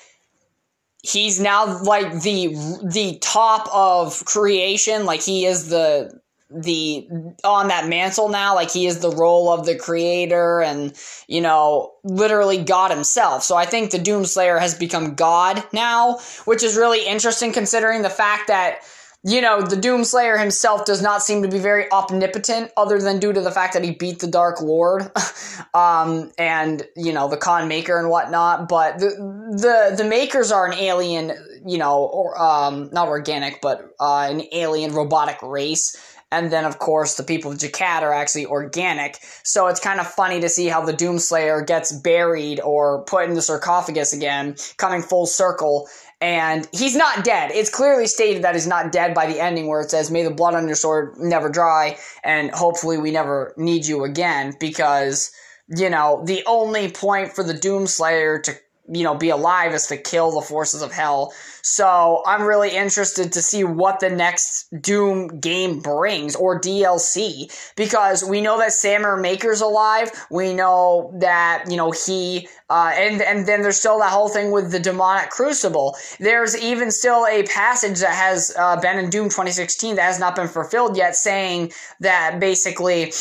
he's 1.03 1.41
now 1.41 1.83
like 1.83 2.23
the 2.23 2.55
the 2.85 3.19
top 3.21 3.69
of 3.75 4.25
creation. 4.25 5.05
Like 5.05 5.21
he 5.21 5.45
is 5.45 5.69
the 5.69 6.21
the 6.55 7.09
on 7.45 7.69
that 7.69 7.89
mantle 7.89 8.29
now 8.29 8.55
like 8.55 8.71
he 8.71 8.87
is 8.87 9.01
the 9.01 9.11
role 9.11 9.53
of 9.53 9.67
the 9.67 9.77
creator 9.77 10.61
and 10.61 10.93
you 11.27 11.41
know 11.41 11.93
literally 12.05 12.63
god 12.63 12.91
himself 12.91 13.43
so 13.43 13.57
i 13.57 13.65
think 13.65 13.91
the 13.91 13.99
doomslayer 13.99 14.59
has 14.59 14.75
become 14.75 15.15
god 15.15 15.65
now 15.73 16.19
which 16.45 16.63
is 16.63 16.77
really 16.77 17.07
interesting 17.07 17.53
considering 17.53 18.03
the 18.03 18.11
fact 18.11 18.49
that 18.49 18.83
you 19.25 19.41
know, 19.41 19.63
the 19.63 19.77
Doomslayer 19.77 20.39
himself 20.39 20.85
does 20.85 21.01
not 21.01 21.23
seem 21.23 21.43
to 21.43 21.49
be 21.49 21.59
very 21.59 21.91
omnipotent, 21.93 22.73
other 22.77 22.99
than 22.99 23.21
due 23.21 23.33
to 23.33 23.41
the 23.41 23.53
fact 23.53 23.75
that 23.75 23.85
he 23.85 23.93
beat 23.93 24.19
the 24.19 24.27
Dark 24.27 24.61
Lord, 24.61 25.13
um, 25.75 26.33
and 26.39 26.83
you 26.97 27.13
know 27.13 27.29
the 27.29 27.37
Khan 27.37 27.69
Maker 27.69 27.99
and 27.99 28.11
whatnot. 28.11 28.69
But 28.69 28.99
the 28.99 29.11
the 29.53 29.95
the 29.97 30.09
Makers 30.09 30.51
are 30.51 30.67
an 30.67 30.75
alien, 30.75 31.33
you 31.65 31.79
know, 31.79 32.03
or 32.03 32.41
um, 32.41 32.91
not 32.93 33.07
organic, 33.07 33.61
but 33.61 33.95
uh, 34.01 34.27
an 34.29 34.43
alien 34.51 34.93
robotic 34.93 35.41
race. 35.41 35.97
And 36.33 36.51
then, 36.51 36.65
of 36.65 36.79
course, 36.79 37.15
the 37.15 37.23
people 37.23 37.53
of 37.53 37.59
Jekkad 37.59 38.03
are 38.03 38.13
actually 38.13 38.47
organic. 38.47 39.19
So 39.45 39.69
it's 39.69 39.79
kind 39.79 40.01
of 40.01 40.07
funny 40.09 40.41
to 40.41 40.49
see 40.49 40.67
how 40.67 40.85
the 40.85 40.93
Doomslayer 40.93 41.65
gets 41.65 41.93
buried 41.93 42.59
or 42.61 43.05
put 43.05 43.29
in 43.29 43.35
the 43.35 43.43
sarcophagus 43.43 44.13
again, 44.13 44.57
coming 44.79 45.03
full 45.03 45.27
circle 45.27 45.89
and 46.23 46.69
he's 46.71 46.95
not 46.95 47.25
dead. 47.25 47.51
It's 47.53 47.69
clearly 47.69 48.07
stated 48.07 48.45
that 48.45 48.55
he's 48.55 48.67
not 48.67 48.93
dead 48.93 49.13
by 49.13 49.27
the 49.27 49.41
ending 49.41 49.67
where 49.67 49.81
it 49.81 49.91
says, 49.91 50.09
May 50.09 50.23
the 50.23 50.31
blood 50.31 50.55
on 50.55 50.69
your 50.69 50.77
sword 50.77 51.19
never 51.19 51.49
dry, 51.49 51.99
and 52.23 52.53
hopefully 52.53 52.97
we 52.97 53.11
never 53.11 53.53
need 53.57 53.85
you 53.85 54.05
again, 54.05 54.55
because, 54.61 55.33
you 55.67 55.91
know, 55.91 56.23
the 56.25 56.45
only 56.47 56.93
point 56.93 57.33
for 57.33 57.43
the 57.43 57.55
Doomslayer 57.55 58.41
to 58.45 58.55
you 58.89 59.05
know, 59.05 59.15
be 59.15 59.31
alive 59.31 59.73
is 59.73 59.87
to 59.87 59.97
kill 59.97 60.33
the 60.33 60.41
forces 60.41 60.83
of 60.83 60.93
hell. 60.93 61.33
So 61.63 62.23
I'm 62.27 62.43
really 62.43 62.75
interested 62.75 63.33
to 63.33 63.43
see 63.43 63.63
what 63.63 64.01
the 64.01 64.11
next 64.11 64.67
Doom 64.81 65.39
game 65.39 65.79
brings 65.79 66.35
or 66.35 66.61
DLC 66.61 67.53
because 67.77 68.25
we 68.25 68.41
know 68.41 68.59
that 68.59 68.73
Samurai 68.73 69.21
Maker's 69.21 69.61
alive. 69.61 70.11
We 70.31 70.53
know 70.53 71.15
that, 71.21 71.67
you 71.69 71.77
know, 71.77 71.93
he, 71.93 72.49
uh, 72.69 72.93
and, 72.95 73.23
and 73.23 73.47
then 73.47 73.63
there's 73.63 73.79
still 73.79 74.01
that 74.01 74.11
whole 74.11 74.29
thing 74.29 74.51
with 74.51 74.73
the 74.73 74.81
demonic 74.81 75.31
crucible. 75.31 75.97
There's 76.19 76.57
even 76.57 76.91
still 76.91 77.25
a 77.27 77.45
passage 77.45 78.01
that 78.01 78.15
has 78.15 78.53
uh, 78.59 78.81
been 78.81 78.99
in 78.99 79.11
Doom 79.11 79.27
2016 79.27 79.95
that 79.95 80.03
has 80.03 80.19
not 80.19 80.35
been 80.35 80.49
fulfilled 80.49 80.97
yet 80.97 81.15
saying 81.15 81.73
that 82.01 82.41
basically, 82.41 83.13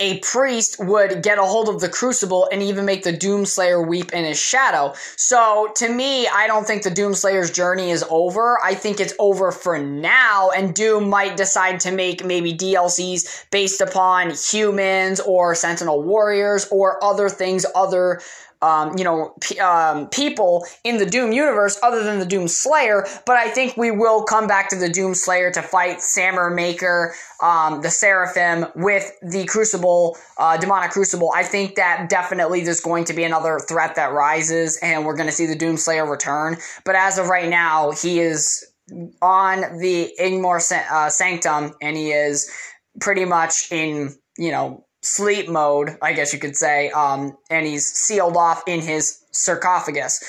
a 0.00 0.18
priest 0.20 0.76
would 0.80 1.22
get 1.22 1.38
a 1.38 1.42
hold 1.42 1.68
of 1.68 1.80
the 1.80 1.88
crucible 1.88 2.48
and 2.50 2.62
even 2.62 2.84
make 2.84 3.04
the 3.04 3.12
Doomslayer 3.12 3.86
weep 3.86 4.12
in 4.12 4.24
his 4.24 4.40
shadow. 4.40 4.94
So, 5.16 5.70
to 5.76 5.88
me, 5.88 6.26
I 6.26 6.46
don't 6.46 6.66
think 6.66 6.82
the 6.82 6.90
Doomslayer's 6.90 7.50
journey 7.50 7.90
is 7.90 8.04
over. 8.08 8.58
I 8.64 8.74
think 8.74 8.98
it's 8.98 9.14
over 9.18 9.52
for 9.52 9.78
now, 9.78 10.50
and 10.50 10.74
Doom 10.74 11.08
might 11.08 11.36
decide 11.36 11.80
to 11.80 11.92
make 11.92 12.24
maybe 12.24 12.52
DLCs 12.54 13.44
based 13.50 13.80
upon 13.80 14.30
humans 14.30 15.20
or 15.20 15.54
Sentinel 15.54 16.02
Warriors 16.02 16.66
or 16.70 17.02
other 17.04 17.28
things 17.28 17.66
other 17.74 18.20
um, 18.62 18.96
you 18.98 19.04
know, 19.04 19.34
p- 19.40 19.58
um, 19.58 20.08
people 20.08 20.66
in 20.84 20.98
the 20.98 21.06
Doom 21.06 21.32
universe 21.32 21.78
other 21.82 22.04
than 22.04 22.18
the 22.18 22.26
Doom 22.26 22.48
Slayer, 22.48 23.06
but 23.26 23.36
I 23.36 23.50
think 23.50 23.76
we 23.76 23.90
will 23.90 24.24
come 24.24 24.46
back 24.46 24.68
to 24.70 24.76
the 24.76 24.88
Doom 24.88 25.14
Slayer 25.14 25.50
to 25.52 25.62
fight 25.62 26.02
Samurai 26.02 26.54
Maker, 26.54 27.14
um, 27.42 27.80
the 27.80 27.90
Seraphim 27.90 28.66
with 28.74 29.10
the 29.22 29.44
Crucible, 29.46 30.16
uh, 30.38 30.56
Demonic 30.56 30.90
Crucible. 30.90 31.32
I 31.34 31.42
think 31.42 31.76
that 31.76 32.08
definitely 32.08 32.62
there's 32.62 32.80
going 32.80 33.04
to 33.04 33.14
be 33.14 33.24
another 33.24 33.58
threat 33.58 33.94
that 33.94 34.12
rises, 34.12 34.78
and 34.82 35.06
we're 35.06 35.16
going 35.16 35.28
to 35.28 35.34
see 35.34 35.46
the 35.46 35.56
Doom 35.56 35.76
Slayer 35.76 36.08
return. 36.08 36.56
But 36.84 36.96
as 36.96 37.18
of 37.18 37.28
right 37.28 37.48
now, 37.48 37.92
he 37.92 38.20
is 38.20 38.66
on 39.22 39.60
the 39.78 40.12
Ingmar 40.20 40.60
uh, 40.90 41.08
Sanctum, 41.08 41.72
and 41.80 41.96
he 41.96 42.10
is 42.10 42.50
pretty 43.00 43.24
much 43.24 43.70
in, 43.70 44.14
you 44.36 44.50
know, 44.50 44.84
sleep 45.02 45.48
mode, 45.48 45.96
I 46.02 46.12
guess 46.12 46.32
you 46.32 46.38
could 46.38 46.56
say, 46.56 46.90
um, 46.90 47.36
and 47.48 47.66
he's 47.66 47.86
sealed 47.86 48.36
off 48.36 48.62
in 48.66 48.80
his 48.80 49.22
sarcophagus. 49.32 50.22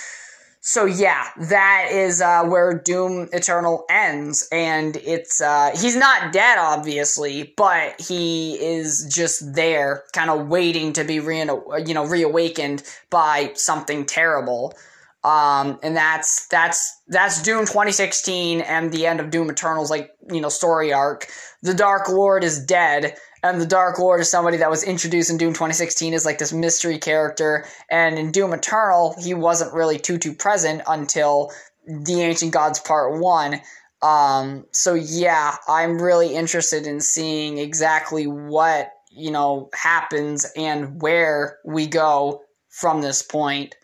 So 0.63 0.86
yeah, 0.86 1.25
that 1.40 1.88
is 1.92 2.22
uh, 2.22 2.44
where 2.44 2.72
Doom 2.74 3.30
Eternal 3.34 3.84
ends, 3.90 4.48
and 4.51 4.96
it's 4.98 5.42
uh, 5.42 5.72
he's 5.74 5.96
not 5.96 6.32
dead, 6.32 6.60
obviously, 6.60 7.51
but 7.58 8.00
he 8.00 8.54
is 8.63 9.12
just 9.12 9.56
there, 9.56 10.04
kind 10.13 10.30
of 10.30 10.50
waiting 10.50 10.94
to 10.94 11.04
be 11.04 11.20
re- 11.20 11.50
you 11.84 11.96
know 11.96 12.06
reawakened 12.06 12.84
by 13.10 13.51
something 13.56 14.06
terrible. 14.06 14.75
Um, 15.24 15.80
and 15.82 15.98
that's 15.98 16.48
that's 16.48 17.01
that's 17.08 17.42
Doom 17.42 17.62
2016 17.62 18.62
and 18.62 18.92
the 18.92 19.08
end 19.08 19.20
of 19.20 19.32
Doom 19.32 19.50
Eternal's 19.50 19.90
like 19.90 20.12
you 20.32 20.42
know 20.42 20.50
story 20.50 20.94
arc. 20.94 21.28
The 21.63 21.74
Dark 21.74 22.08
Lord 22.08 22.44
is 22.44 22.63
dead, 22.63 23.16
and 23.43 23.60
the 23.60 23.65
Dark 23.65 23.98
Lord 23.98 24.21
is 24.21 24.29
somebody 24.29 24.57
that 24.57 24.69
was 24.69 24.83
introduced 24.83 25.29
in 25.29 25.38
Doom 25.38 25.53
2016 25.53 26.13
as 26.13 26.25
like 26.25 26.38
this 26.38 26.53
mystery 26.53 27.00
character, 27.00 27.65
and 27.89 28.17
in 28.19 28.31
Doom 28.31 28.53
Eternal, 28.53 29.15
he 29.19 29.33
wasn't 29.33 29.74
really 29.74 29.98
too 29.98 30.17
too 30.17 30.33
present 30.33 30.81
until 30.88 31.51
the 31.88 32.21
Ancient 32.21 32.53
Gods 32.53 32.79
Part 32.79 33.19
One. 33.19 33.62
Um, 34.01 34.65
so 34.71 34.93
yeah, 34.93 35.55
I'm 35.67 36.01
really 36.01 36.36
interested 36.36 36.86
in 36.86 37.00
seeing 37.00 37.57
exactly 37.57 38.25
what 38.25 38.91
you 39.12 39.31
know 39.31 39.69
happens 39.74 40.45
and 40.55 41.01
where 41.01 41.57
we 41.65 41.88
go 41.88 42.41
from 42.69 43.01
this 43.01 43.21
point. 43.24 43.75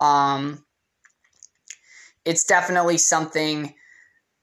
Um, 0.00 0.64
it's 2.24 2.44
definitely 2.44 2.98
something 2.98 3.74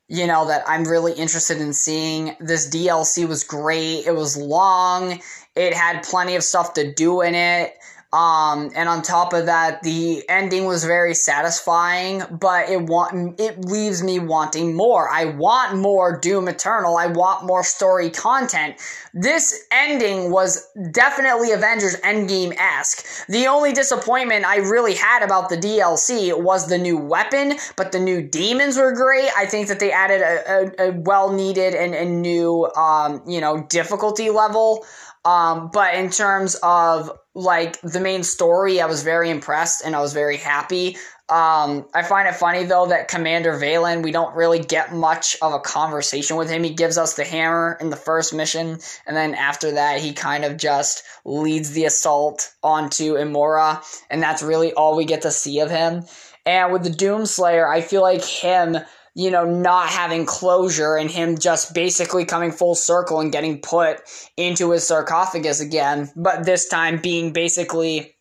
you 0.10 0.26
know, 0.26 0.48
that 0.48 0.64
I'm 0.68 0.84
really 0.84 1.14
interested 1.14 1.62
in 1.62 1.72
seeing. 1.72 2.36
This 2.40 2.68
DLC 2.68 3.28
was 3.28 3.44
great. 3.44 4.08
It 4.08 4.16
was 4.16 4.36
long. 4.36 5.22
It 5.56 5.74
had 5.74 6.04
plenty 6.04 6.36
of 6.36 6.44
stuff 6.44 6.74
to 6.74 6.92
do 6.92 7.22
in 7.22 7.36
it. 7.36 7.78
Um, 8.12 8.72
and 8.76 8.90
on 8.90 9.04
top 9.04 9.34
of 9.34 9.46
that, 9.46 9.84
the 9.84 10.28
ending 10.28 10.66
was 10.66 10.84
very 10.84 11.14
satisfying, 11.14 12.24
but 12.32 12.68
it 12.68 12.82
want 12.82 13.40
it 13.40 13.64
leaves 13.66 14.02
me 14.02 14.18
wanting 14.18 14.76
more. 14.76 15.08
I 15.08 15.26
want 15.26 15.78
more 15.78 16.18
Doom 16.18 16.48
Eternal. 16.48 16.98
I 16.98 17.06
want 17.06 17.46
more 17.46 17.64
story 17.64 18.10
content. 18.10 18.78
This 19.14 19.64
ending 19.72 20.32
was 20.32 20.68
definitely 20.92 21.52
Avengers 21.52 21.98
Endgame 21.98 22.56
esque. 22.58 23.28
The 23.28 23.46
only 23.46 23.74
disappointment 23.74 24.44
I 24.44 24.58
really 24.58 24.96
had 24.96 25.22
about 25.22 25.50
the 25.50 25.58
DLC 25.58 26.36
was 26.36 26.68
the 26.68 26.80
new 26.80 26.98
weapon, 26.98 27.58
but 27.76 27.92
the 27.92 28.00
new 28.00 28.24
demons 28.24 28.76
were 28.78 28.92
great. 28.92 29.30
I 29.38 29.46
think 29.46 29.68
that 29.68 29.80
they 29.80 29.92
added 29.92 30.22
a, 30.22 30.84
a, 30.88 30.90
a 30.90 30.92
well 30.94 31.32
needed 31.32 31.76
and, 31.76 31.94
and 31.94 32.24
new, 32.24 32.66
um, 32.76 33.22
you 33.28 33.40
know, 33.40 33.62
difficulty 33.70 34.32
level. 34.32 34.84
Um, 35.30 35.70
but 35.72 35.94
in 35.94 36.10
terms 36.10 36.56
of 36.64 37.12
like 37.36 37.80
the 37.82 38.00
main 38.00 38.24
story, 38.24 38.82
I 38.82 38.88
was 38.88 39.04
very 39.04 39.30
impressed 39.30 39.86
and 39.86 39.96
I 39.96 40.02
was 40.02 40.12
very 40.12 40.38
happy. 40.38 40.98
Um, 41.30 41.86
I 41.94 42.02
find 42.02 42.28
it 42.28 42.34
funny 42.34 42.64
though 42.64 42.88
that 42.88 43.10
Commander 43.10 43.54
Valen, 43.54 44.02
we 44.02 44.12
don't 44.12 44.36
really 44.36 44.58
get 44.58 44.92
much 44.92 45.38
of 45.44 45.54
a 45.54 45.60
conversation 45.60 46.36
with 46.36 46.50
him. 46.50 46.64
He 46.64 46.74
gives 46.74 46.98
us 46.98 47.14
the 47.14 47.26
hammer 47.26 47.78
in 47.80 47.92
the 47.92 47.96
first 47.96 48.34
mission, 48.34 48.80
and 49.06 49.16
then 49.16 49.36
after 49.36 49.74
that, 49.74 50.02
he 50.02 50.14
kind 50.14 50.44
of 50.44 50.58
just 50.58 51.04
leads 51.26 51.74
the 51.74 51.86
assault 51.86 52.52
onto 52.64 53.14
Immora, 53.14 53.84
and 54.10 54.24
that's 54.24 54.42
really 54.42 54.74
all 54.74 54.98
we 54.98 55.06
get 55.06 55.22
to 55.22 55.32
see 55.32 55.60
of 55.60 55.70
him. 55.70 56.06
And 56.48 56.74
with 56.74 56.84
the 56.84 56.90
Doomslayer, 56.90 57.70
I 57.70 57.82
feel 57.82 58.02
like 58.02 58.24
him 58.24 58.78
you 59.20 59.30
know, 59.30 59.44
not 59.44 59.90
having 59.90 60.26
closure 60.26 60.96
and 60.96 61.12
him 61.12 61.38
just 61.38 61.74
basically 61.74 62.24
coming 62.24 62.54
full 62.54 62.74
circle 62.74 63.20
and 63.20 63.34
getting 63.34 63.60
put 63.60 64.00
into 64.38 64.72
his 64.72 64.88
sarcophagus 64.88 65.60
again, 65.60 66.10
but 66.16 66.46
this 66.46 66.70
time 66.70 67.02
being 67.02 67.34
basically 67.34 68.16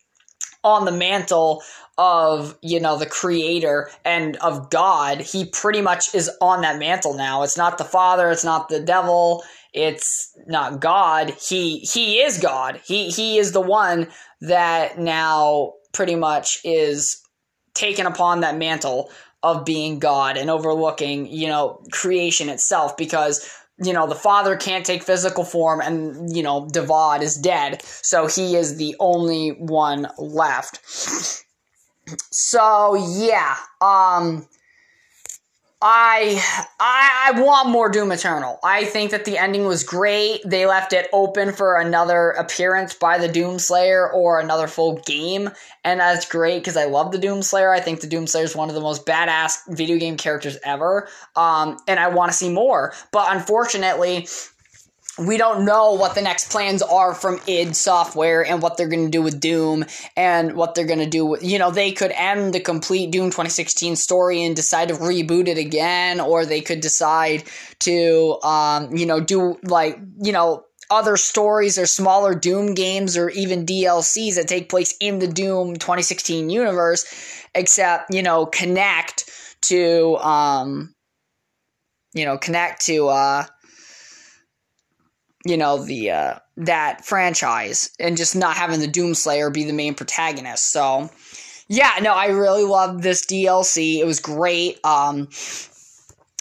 on 0.61 0.83
the 0.83 0.91
mantle 0.91 1.63
of, 1.97 2.57
you 2.61 2.81
know, 2.81 2.97
the 2.97 3.05
creator 3.05 3.89
and 4.03 4.35
of 4.37 4.69
God. 4.69 5.21
He 5.21 5.45
pretty 5.45 5.79
much 5.79 6.13
is 6.13 6.29
on 6.41 6.63
that 6.63 6.79
mantle 6.79 7.13
now. 7.13 7.43
It's 7.43 7.57
not 7.57 7.77
the 7.77 7.85
Father, 7.85 8.29
it's 8.29 8.43
not 8.43 8.67
the 8.67 8.81
devil, 8.81 9.41
it's 9.71 10.37
not 10.47 10.81
God. 10.81 11.33
He 11.39 11.79
he 11.79 12.19
is 12.19 12.39
God. 12.39 12.81
He 12.83 13.09
he 13.09 13.37
is 13.37 13.53
the 13.53 13.61
one 13.61 14.09
that 14.41 14.99
now 14.99 15.75
pretty 15.93 16.15
much 16.15 16.59
is 16.65 17.21
taken 17.73 18.05
upon 18.05 18.41
that 18.41 18.57
mantle 18.57 19.09
of 19.43 19.65
being 19.65 19.99
God 19.99 20.37
and 20.37 20.49
overlooking, 20.49 21.27
you 21.27 21.47
know, 21.47 21.81
creation 21.91 22.49
itself 22.49 22.97
because 22.97 23.49
you 23.81 23.93
know, 23.93 24.07
the 24.07 24.15
father 24.15 24.57
can't 24.57 24.85
take 24.85 25.03
physical 25.03 25.45
form 25.45 25.79
and, 25.79 26.35
you 26.35 26.43
know, 26.43 26.65
Davoth 26.65 27.21
is 27.21 27.37
dead. 27.37 27.81
So 27.83 28.27
he 28.27 28.55
is 28.55 28.75
the 28.75 28.95
only 28.99 29.51
one 29.51 30.07
left. 30.17 30.85
So 32.31 32.95
yeah, 32.95 33.55
um 33.81 34.47
I, 35.81 36.43
I 36.77 37.31
I 37.33 37.41
want 37.41 37.69
more 37.69 37.89
Doom 37.89 38.11
Eternal. 38.11 38.59
I 38.63 38.83
think 38.83 39.11
that 39.11 39.23
the 39.23 39.37
ending 39.37 39.65
was 39.65 39.83
great. 39.83 40.41
They 40.43 40.65
left 40.65 40.91
it 40.91 41.07
open 41.13 41.53
for 41.53 41.77
another 41.77 42.31
appearance 42.31 42.93
by 42.93 43.17
the 43.17 43.29
Doom 43.29 43.59
Slayer 43.59 44.11
or 44.11 44.41
another 44.41 44.67
full 44.67 44.97
game, 45.05 45.49
and 45.85 46.01
that's 46.01 46.27
great 46.27 46.59
because 46.59 46.75
I 46.75 46.85
love 46.85 47.13
the 47.13 47.17
Doom 47.17 47.41
Slayer. 47.41 47.71
I 47.71 47.79
think 47.79 48.01
the 48.01 48.07
Doom 48.07 48.27
Slayer 48.27 48.43
is 48.43 48.55
one 48.55 48.67
of 48.67 48.75
the 48.75 48.81
most 48.81 49.05
badass 49.05 49.59
video 49.69 49.97
game 49.97 50.17
characters 50.17 50.57
ever. 50.65 51.07
Um, 51.37 51.77
and 51.87 51.97
I 51.97 52.09
want 52.09 52.31
to 52.31 52.37
see 52.37 52.49
more. 52.49 52.93
But 53.13 53.33
unfortunately, 53.33 54.27
we 55.17 55.37
don't 55.37 55.65
know 55.65 55.93
what 55.93 56.15
the 56.15 56.21
next 56.21 56.49
plans 56.51 56.81
are 56.81 57.13
from 57.13 57.39
id 57.47 57.73
software 57.75 58.45
and 58.45 58.61
what 58.61 58.77
they're 58.77 58.87
going 58.87 59.05
to 59.05 59.11
do 59.11 59.21
with 59.21 59.39
doom 59.39 59.85
and 60.15 60.53
what 60.53 60.75
they're 60.75 60.85
going 60.85 60.99
to 60.99 61.09
do 61.09 61.25
with 61.25 61.43
you 61.43 61.57
know 61.57 61.71
they 61.71 61.91
could 61.91 62.11
end 62.11 62.53
the 62.53 62.59
complete 62.59 63.11
doom 63.11 63.25
2016 63.25 63.95
story 63.95 64.43
and 64.45 64.55
decide 64.55 64.89
to 64.89 64.93
reboot 64.95 65.47
it 65.47 65.57
again 65.57 66.19
or 66.19 66.45
they 66.45 66.61
could 66.61 66.81
decide 66.81 67.43
to 67.79 68.37
um, 68.43 68.95
you 68.95 69.05
know 69.05 69.19
do 69.19 69.57
like 69.63 69.99
you 70.21 70.31
know 70.31 70.63
other 70.91 71.17
stories 71.17 71.77
or 71.77 71.85
smaller 71.85 72.33
doom 72.33 72.73
games 72.73 73.17
or 73.17 73.29
even 73.29 73.65
dlcs 73.65 74.35
that 74.35 74.47
take 74.47 74.69
place 74.69 74.95
in 74.99 75.19
the 75.19 75.27
doom 75.27 75.73
2016 75.73 76.49
universe 76.49 77.05
except 77.55 78.13
you 78.13 78.23
know 78.23 78.45
connect 78.45 79.29
to 79.61 80.15
um 80.17 80.93
you 82.13 82.25
know 82.25 82.37
connect 82.37 82.85
to 82.85 83.07
uh 83.07 83.45
you 85.49 85.57
know 85.57 85.83
the 85.83 86.11
uh, 86.11 86.35
that 86.57 87.03
franchise 87.03 87.89
and 87.99 88.15
just 88.15 88.35
not 88.35 88.55
having 88.55 88.79
the 88.79 88.87
Doomslayer 88.87 89.51
be 89.51 89.63
the 89.63 89.73
main 89.73 89.95
protagonist. 89.95 90.71
So 90.71 91.09
yeah, 91.67 91.91
no, 92.01 92.13
I 92.13 92.27
really 92.27 92.63
loved 92.63 93.03
this 93.03 93.25
DLC. 93.25 93.97
It 93.99 94.05
was 94.05 94.19
great. 94.19 94.83
Um, 94.85 95.27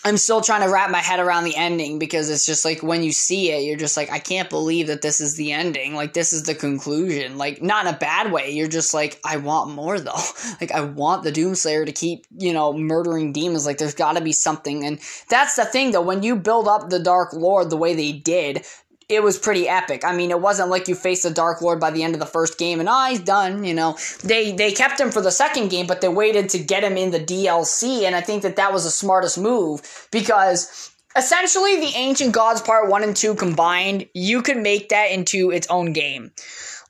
I'm 0.04 0.16
still 0.16 0.40
trying 0.40 0.62
to 0.62 0.72
wrap 0.72 0.90
my 0.90 1.00
head 1.00 1.18
around 1.18 1.44
the 1.44 1.56
ending 1.56 1.98
because 1.98 2.30
it's 2.30 2.46
just 2.46 2.64
like 2.64 2.82
when 2.84 3.02
you 3.02 3.10
see 3.10 3.50
it, 3.50 3.64
you're 3.64 3.76
just 3.76 3.96
like, 3.96 4.10
I 4.12 4.20
can't 4.20 4.48
believe 4.48 4.86
that 4.86 5.02
this 5.02 5.20
is 5.20 5.36
the 5.36 5.52
ending. 5.52 5.94
Like, 5.94 6.12
this 6.12 6.32
is 6.32 6.44
the 6.44 6.54
conclusion. 6.54 7.36
Like, 7.36 7.60
not 7.60 7.86
in 7.86 7.94
a 7.94 7.98
bad 7.98 8.30
way. 8.30 8.52
You're 8.52 8.68
just 8.68 8.94
like, 8.94 9.20
I 9.24 9.38
want 9.38 9.72
more 9.72 9.98
though. 10.00 10.22
like, 10.60 10.70
I 10.70 10.82
want 10.82 11.24
the 11.24 11.32
Doomslayer 11.32 11.84
to 11.84 11.92
keep, 11.92 12.26
you 12.30 12.52
know, 12.52 12.72
murdering 12.72 13.32
demons. 13.32 13.66
Like, 13.66 13.78
there's 13.78 13.94
got 13.94 14.16
to 14.16 14.22
be 14.22 14.32
something. 14.32 14.84
And 14.84 15.00
that's 15.28 15.56
the 15.56 15.64
thing 15.64 15.90
though. 15.90 16.02
When 16.02 16.22
you 16.22 16.36
build 16.36 16.68
up 16.68 16.88
the 16.88 17.00
Dark 17.00 17.32
Lord 17.32 17.68
the 17.68 17.76
way 17.76 17.94
they 17.94 18.12
did, 18.12 18.64
it 19.08 19.22
was 19.22 19.38
pretty 19.38 19.68
epic. 19.68 20.04
I 20.04 20.14
mean, 20.14 20.30
it 20.30 20.40
wasn't 20.40 20.68
like 20.68 20.86
you 20.86 20.94
faced 20.94 21.22
the 21.22 21.30
Dark 21.30 21.62
Lord 21.62 21.80
by 21.80 21.90
the 21.90 22.02
end 22.02 22.14
of 22.14 22.20
the 22.20 22.26
first 22.26 22.58
game 22.58 22.78
and 22.78 22.88
ah, 22.88 23.06
oh, 23.06 23.10
he's 23.10 23.20
done. 23.20 23.64
You 23.64 23.74
know, 23.74 23.96
they 24.22 24.52
they 24.52 24.72
kept 24.72 25.00
him 25.00 25.10
for 25.10 25.22
the 25.22 25.30
second 25.30 25.68
game, 25.68 25.86
but 25.86 26.00
they 26.00 26.08
waited 26.08 26.50
to 26.50 26.58
get 26.58 26.84
him 26.84 26.96
in 26.96 27.10
the 27.10 27.20
DLC, 27.20 28.02
and 28.02 28.14
I 28.14 28.20
think 28.20 28.42
that 28.42 28.56
that 28.56 28.72
was 28.72 28.84
the 28.84 28.90
smartest 28.90 29.38
move 29.38 30.08
because 30.12 30.90
essentially 31.16 31.80
the 31.80 31.92
Ancient 31.94 32.32
Gods 32.32 32.60
Part 32.60 32.90
One 32.90 33.02
and 33.02 33.16
Two 33.16 33.34
combined, 33.34 34.06
you 34.12 34.42
could 34.42 34.58
make 34.58 34.90
that 34.90 35.10
into 35.10 35.50
its 35.50 35.66
own 35.68 35.92
game. 35.92 36.32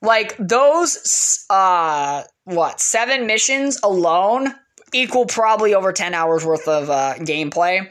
Like 0.01 0.35
those, 0.37 1.45
uh, 1.49 2.23
what 2.43 2.81
seven 2.81 3.27
missions 3.27 3.79
alone 3.83 4.53
equal 4.91 5.25
probably 5.25 5.73
over 5.73 5.93
ten 5.93 6.13
hours 6.13 6.45
worth 6.45 6.67
of 6.67 6.89
uh, 6.89 7.13
gameplay. 7.19 7.87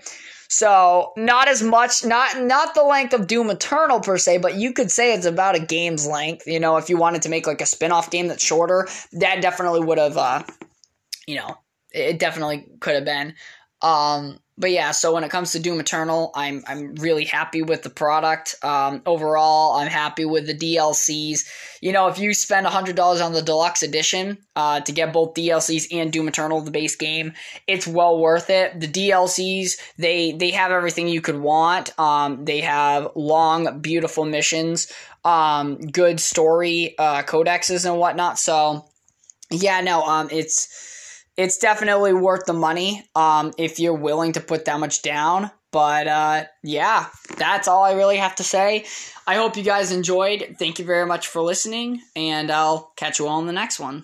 So 0.49 1.12
not 1.17 1.47
as 1.49 1.62
much, 1.62 2.05
not 2.05 2.40
not 2.40 2.75
the 2.75 2.83
length 2.83 3.12
of 3.12 3.26
Doom 3.26 3.50
Eternal 3.50 4.00
per 4.00 4.17
se, 4.17 4.38
but 4.38 4.55
you 4.55 4.73
could 4.73 4.90
say 4.90 5.12
it's 5.12 5.26
about 5.26 5.55
a 5.55 5.61
game's 5.61 6.07
length. 6.07 6.47
You 6.47 6.59
know, 6.59 6.78
if 6.78 6.88
you 6.88 6.97
wanted 6.97 7.23
to 7.23 7.28
make 7.28 7.47
like 7.47 7.61
a 7.61 7.67
spin-off 7.67 8.11
game 8.11 8.28
that's 8.28 8.43
shorter, 8.43 8.88
that 9.12 9.43
definitely 9.43 9.81
would 9.81 9.99
have, 9.99 10.17
uh, 10.17 10.43
you 11.26 11.37
know, 11.37 11.55
it 11.93 12.19
definitely 12.19 12.67
could 12.81 12.95
have 12.95 13.05
been. 13.05 13.35
Um, 13.83 14.38
but 14.59 14.73
yeah, 14.73 14.91
so 14.91 15.15
when 15.15 15.23
it 15.23 15.31
comes 15.31 15.53
to 15.53 15.61
Doom 15.61 15.79
Eternal, 15.79 16.33
I'm 16.35 16.65
I'm 16.67 16.95
really 16.97 17.25
happy 17.25 17.62
with 17.62 17.83
the 17.83 17.91
product. 17.91 18.57
Um, 18.62 19.03
overall, 19.07 19.77
I'm 19.77 19.88
happy 19.88 20.25
with 20.25 20.47
the 20.47 20.55
DLCs. 20.55 21.49
You 21.81 21.93
know, 21.93 22.09
if 22.09 22.19
you 22.19 22.35
spend 22.35 22.67
hundred 22.67 22.97
dollars 22.97 23.21
on 23.21 23.33
the 23.33 23.41
deluxe 23.41 23.85
edition 23.85 24.38
uh, 24.57 24.81
to 24.81 24.91
get 24.91 25.12
both 25.12 25.35
DLCs 25.35 25.87
and 25.93 26.12
Doom 26.12 26.27
Eternal, 26.27 26.61
the 26.61 26.73
base 26.73 26.97
game, 26.97 27.35
it's 27.69 27.87
well 27.87 28.19
worth 28.19 28.50
it. 28.50 28.81
The 28.81 28.88
DLCs 28.88 29.79
they 29.97 30.33
they 30.33 30.50
have 30.50 30.73
everything 30.73 31.07
you 31.07 31.21
could 31.21 31.38
want. 31.38 31.97
Um, 31.99 32.45
they 32.45 32.61
have 32.61 33.12
long, 33.15 33.81
beautiful 33.81 34.25
missions, 34.25 34.93
um, 35.25 35.77
good 35.79 36.18
story 36.18 36.97
uh, 36.99 37.23
codexes 37.23 37.88
and 37.88 37.99
whatnot. 37.99 38.40
So 38.40 38.87
yeah, 39.51 39.81
no, 39.81 40.03
um, 40.03 40.29
it's 40.33 40.88
it's 41.38 41.57
definitely 41.57 42.12
worth 42.12 42.46
the 42.46 42.53
money 42.53 43.09
um, 43.14 43.53
if 43.57 43.79
you're 43.79 43.94
willing 43.94 44.33
to 44.33 44.40
put 44.40 44.64
that 44.64 44.81
much 44.81 45.03
down. 45.03 45.51
But 45.70 46.09
uh, 46.09 46.44
yeah, 46.64 47.07
that's 47.37 47.68
all 47.68 47.85
I 47.85 47.92
really 47.92 48.16
have 48.16 48.35
to 48.37 48.44
say. 48.44 48.87
I 49.27 49.37
hope 49.37 49.57
you 49.57 49.62
guys 49.62 49.92
enjoyed. 49.92 50.57
Thank 50.59 50.79
you 50.79 50.85
very 50.85 51.07
much 51.07 51.29
for 51.29 51.40
listening, 51.40 52.01
and 52.16 52.51
I'll 52.51 52.92
catch 52.96 53.18
you 53.18 53.29
all 53.29 53.38
in 53.38 53.46
the 53.46 53.53
next 53.53 53.79
one. 53.79 53.96